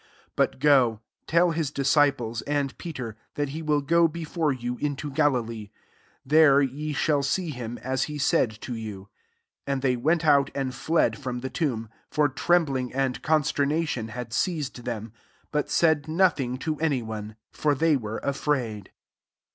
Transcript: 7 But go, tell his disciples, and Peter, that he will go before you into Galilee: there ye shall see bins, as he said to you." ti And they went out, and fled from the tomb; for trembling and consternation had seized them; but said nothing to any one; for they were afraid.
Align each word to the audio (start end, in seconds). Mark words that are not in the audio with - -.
7 0.31 0.31
But 0.35 0.59
go, 0.59 0.99
tell 1.27 1.51
his 1.51 1.69
disciples, 1.69 2.41
and 2.47 2.75
Peter, 2.79 3.15
that 3.35 3.49
he 3.49 3.61
will 3.61 3.81
go 3.83 4.07
before 4.07 4.51
you 4.51 4.77
into 4.77 5.11
Galilee: 5.11 5.69
there 6.25 6.59
ye 6.59 6.91
shall 6.91 7.21
see 7.21 7.51
bins, 7.51 7.79
as 7.81 8.03
he 8.05 8.17
said 8.17 8.49
to 8.61 8.73
you." 8.73 9.09
ti 9.67 9.71
And 9.71 9.83
they 9.83 9.95
went 9.95 10.25
out, 10.25 10.49
and 10.55 10.73
fled 10.73 11.19
from 11.19 11.41
the 11.41 11.51
tomb; 11.51 11.87
for 12.09 12.27
trembling 12.29 12.91
and 12.95 13.21
consternation 13.21 14.07
had 14.07 14.33
seized 14.33 14.85
them; 14.85 15.13
but 15.51 15.69
said 15.69 16.07
nothing 16.07 16.57
to 16.57 16.77
any 16.77 17.03
one; 17.03 17.35
for 17.51 17.75
they 17.75 17.95
were 17.95 18.17
afraid. 18.23 18.89